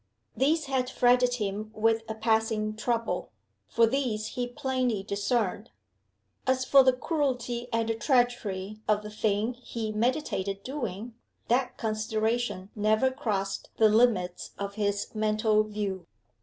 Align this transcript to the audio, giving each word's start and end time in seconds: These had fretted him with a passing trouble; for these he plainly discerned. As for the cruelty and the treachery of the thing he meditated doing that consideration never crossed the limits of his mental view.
These 0.35 0.65
had 0.65 0.89
fretted 0.89 1.35
him 1.35 1.69
with 1.75 2.01
a 2.09 2.15
passing 2.15 2.75
trouble; 2.75 3.31
for 3.67 3.85
these 3.85 4.29
he 4.29 4.47
plainly 4.47 5.03
discerned. 5.03 5.69
As 6.47 6.65
for 6.65 6.81
the 6.83 6.91
cruelty 6.93 7.67
and 7.71 7.87
the 7.87 7.93
treachery 7.93 8.79
of 8.87 9.03
the 9.03 9.11
thing 9.11 9.53
he 9.53 9.91
meditated 9.91 10.63
doing 10.63 11.13
that 11.49 11.77
consideration 11.77 12.71
never 12.75 13.11
crossed 13.11 13.69
the 13.77 13.89
limits 13.89 14.53
of 14.57 14.73
his 14.73 15.13
mental 15.13 15.63
view. 15.65 16.07